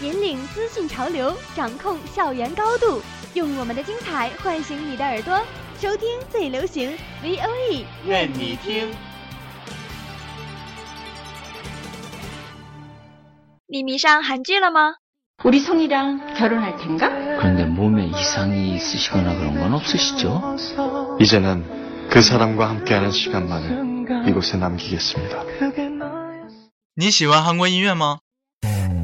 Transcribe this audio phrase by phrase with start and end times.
[0.00, 3.02] 引领资讯潮流，掌控校园高度，
[3.34, 5.38] 用我们的精彩唤醒你的耳朵，
[5.78, 6.90] 收听最流行
[7.22, 8.90] V O E，愿你听。
[13.66, 14.94] 你迷上韩剧了吗？
[15.44, 17.08] 우리 성이랑 결혼할 텐가?
[17.38, 20.56] 그런데 몸에 이상이 있으시거나 그런 건 없으시죠?
[21.20, 25.44] 이제는 그 사람과 함께하는 시간만을 이곳에 남기겠습니다.
[26.96, 28.18] 你喜欢韩国音乐吗？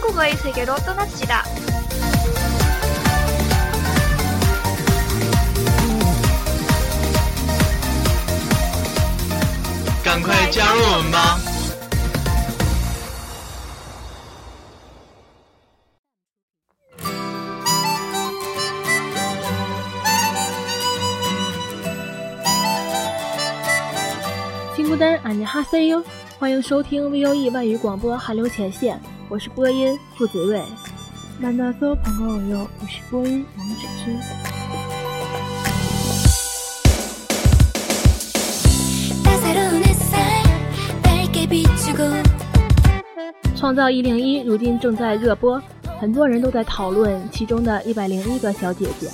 [0.00, 1.44] 한국어의 세계로 떠납시다.
[10.06, 11.36] 赶快加入我们吧！
[24.76, 26.04] 친구들 안녕하세요，
[26.38, 30.62] 欢迎收听 VOE 外语广播韩流前线， 我是播音付子睿。
[31.42, 34.16] 만나서반가워요，我是播音王芷之。
[39.22, 40.14] 따사로운 햇살
[41.02, 42.02] 밝게 비추고
[43.54, 45.60] 创造一零一如今正在热播，
[46.00, 49.10] 很多人都在讨论其中的一百零一个小姐姐。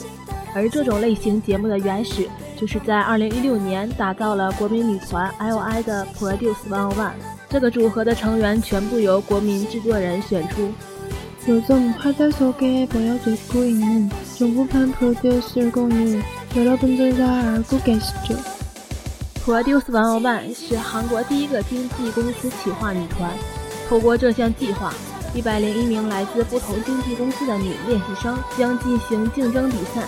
[0.55, 7.12] 而这种类型节目的原始，就是在二零一六年打造了国民女团 I.O.I 的 Produce One One。
[7.49, 10.72] 这个组合的成员全部由国民制作人选出。
[11.49, 16.22] 요즘 화제 속에 보여지고 있는 중국판 프로듀스 101
[16.55, 18.37] 여러분들 다 알고 계시죠?
[19.44, 23.33] Produce One One 是韩国第一个经纪公司企划女团。
[23.88, 24.94] 透过这项计划，
[25.34, 30.06] 一百零一名来自不同经纪公司的女练习生将进行竞争比赛，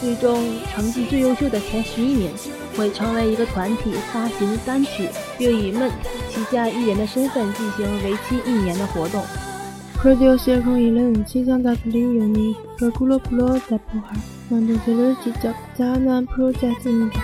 [0.00, 0.40] 最终
[0.72, 2.30] 成绩最优秀的前十一名
[2.76, 5.92] 会成为一个团体发行单曲，并以 MENT
[6.30, 9.22] 旗下艺人的身份进行为期一年的活动。
[9.98, 14.16] 프로듀스 101은 시청자들이 유닛 걸그룹으로 대표할
[14.50, 17.20] 만들기를 직접 제안한 프로젝트입니다.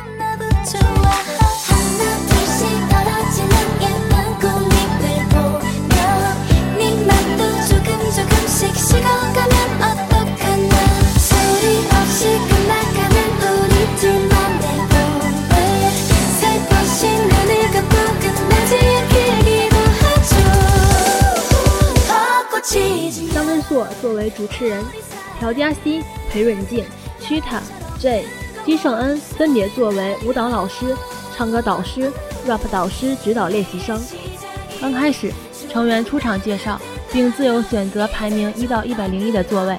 [24.02, 24.84] 作为主持人，
[25.40, 26.84] 朴嘉熙、裴润静、
[27.20, 27.62] 屈塔、
[28.00, 28.26] J、
[28.66, 30.96] 金圣恩分别作为舞蹈老师、
[31.36, 32.12] 唱歌导师、
[32.48, 34.02] rap 导师指导练习生。
[34.80, 35.32] 刚开始，
[35.70, 36.80] 成员出场介绍，
[37.12, 39.78] 并自由选择排名一到一百零一的座位，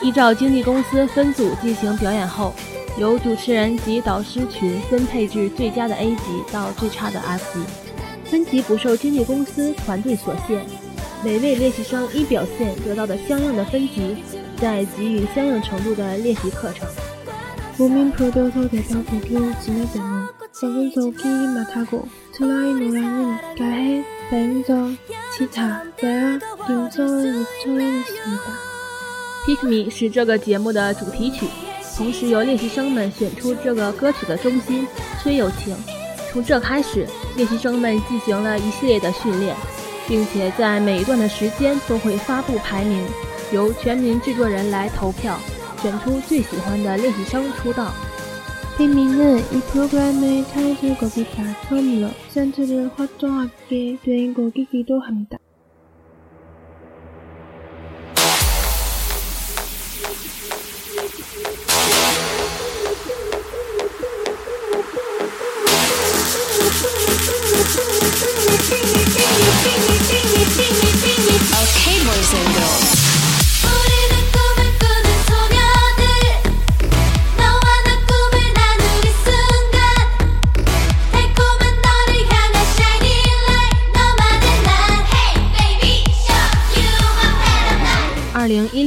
[0.00, 2.54] 依照经纪公司分组进行表演后，
[2.96, 7.66] 由主持人及导师群分配至最佳的 A 级到最差的 F 级。
[8.24, 10.64] 分级不受经纪公司团队所限，
[11.23, 14.23] 每位练习生依表现得到的相应的分级，
[14.57, 16.87] 再给予相应程度的练习课程。
[17.77, 24.97] 국민 프로듀서 대표곡이 진행되는 정근석이 맡하고 트라이 노래는 가해, 배은정,
[25.37, 28.43] 치타, 레아, 김성은 요청했습니다.
[29.45, 31.47] Pick Me 是这个节目的主题曲，
[31.95, 34.85] 同时由练习生们选出这个歌曲的中心
[35.23, 35.73] 崔有晴。
[36.33, 37.07] 从这开始，
[37.37, 39.55] 练习生们进行了一系列的训练，
[40.07, 43.05] 并且在每一段的时间都会发布排名，
[43.51, 45.37] 由全民制作人来投票，
[45.81, 47.91] 选出最喜欢的练习生出道。
[48.77, 55.37] 빅미는 이 프로그램의 타이틀곡이자 처음으로 센트를 확정하게 된 곡이기도 합니다.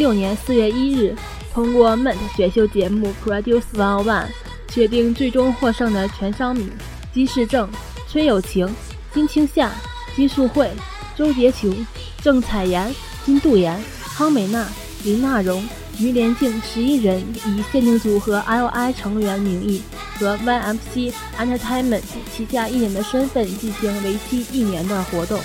[0.08, 1.14] 六年四月一日，
[1.54, 4.28] 通过 MENT 选秀节目 Produce One On One
[4.70, 6.72] 确定最终获胜的全商敏、
[7.14, 7.70] 金世正、
[8.08, 8.74] 崔有晴、
[9.14, 9.70] 金青夏、
[10.16, 10.72] 金素慧、
[11.14, 11.86] 周洁琼、
[12.22, 12.96] 郑彩妍、
[13.26, 13.78] 金度妍、
[14.16, 14.66] 康美娜、
[15.04, 15.62] 林娜荣、
[16.00, 19.82] 于连静十一人以限定组合 L.I 成员名义
[20.18, 22.04] 和 YMC Entertainment
[22.34, 25.38] 旗下艺人的身份进行为期一年的活动。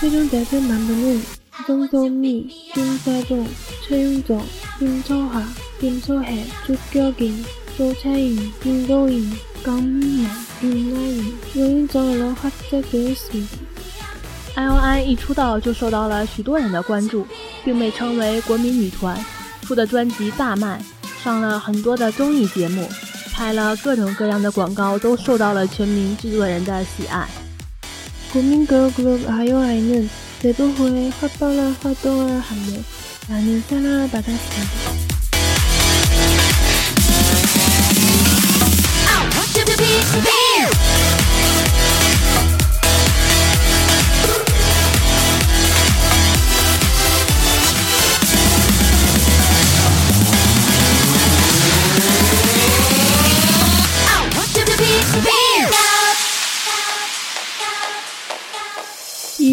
[0.00, 1.35] 最终得分满分。
[1.67, 3.47] 는 정소미, 김세동,
[3.87, 4.41] 최윤정,
[4.79, 5.43] 김서하,
[5.79, 7.43] 김서혜, 조격인,
[7.77, 9.31] 조채인, 김도인,
[9.63, 10.29] 강민영,
[10.63, 13.57] 윤나인, 여인정으로 확정되었습니다.
[14.55, 17.25] IOI 一出道就受到了许多人的关注，
[17.63, 19.17] 并被称为国民女团，
[19.61, 20.81] 出的专辑大卖，
[21.23, 22.89] 上了很多的综艺节目，
[23.33, 27.27] 拍了各种各样的广告，都受到了全民制作人的喜爱。
[28.33, 30.09] 국민 걸그룹 아이오아이는
[30.52, 32.78] 会不会发白了、发多了，还没
[33.28, 34.95] 把你杀了把他死？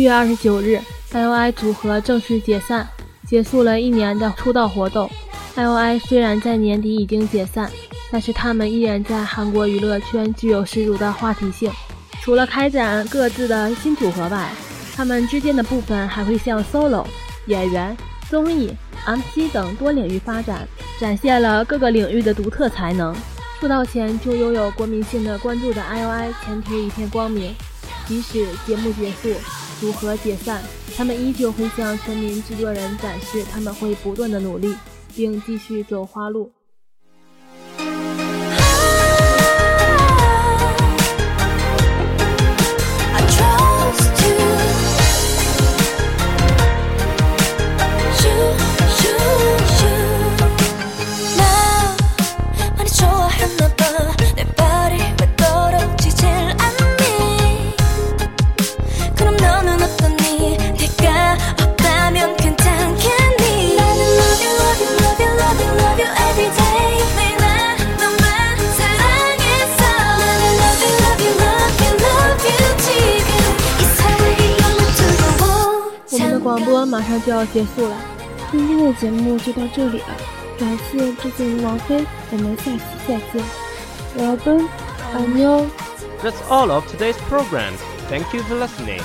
[0.03, 0.77] 月二十九日
[1.13, 2.85] ，IOI 组合正式解散，
[3.25, 5.09] 结束了一年的出道活动。
[5.55, 7.71] IOI 虽然在年底已经解散，
[8.11, 11.71] 但是他们依然在韩国娱乐圈具有十足的话题性。
[12.21, 14.49] 除了开展各自的新组合外，
[14.93, 17.05] 他们之间的部分还会向 solo、
[17.47, 17.95] 演员、
[18.29, 18.73] 综艺、
[19.05, 20.67] MC 等多领域发展，
[20.99, 23.15] 展现了各个领域的独特才能。
[23.57, 27.55] 出道前就拥有国民性的关注的 IOI 前途一片光明，
[28.05, 29.33] 即使节目结束、
[29.83, 30.63] 如何解散，
[30.95, 34.73] 他们依旧会向全民制作人展示他们会不断的努力，
[35.13, 36.49] 并继续走花路。
[76.43, 77.95] 广播马上就要结束了，
[78.51, 80.07] 今天的节目就到这里了。
[80.59, 83.41] 感谢致敬王菲，我们下期再见。
[84.17, 87.71] Robin，That's all of today's program.
[88.09, 89.01] Thank you for listening.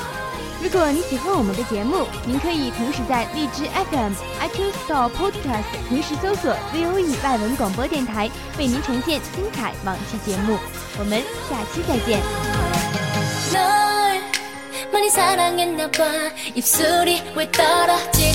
[0.60, 10.58] 如果你喜欢我们的节目，您可以同时在荔枝 FM、iQ Store Podcast 同时搜索 VOE 外文广播电台，为您呈现精彩往期节目。
[10.98, 12.20] 我们下期再见。
[14.88, 16.04] 널 많이 사랑했나 봐.
[16.54, 18.27] 입술이 왜 떨어지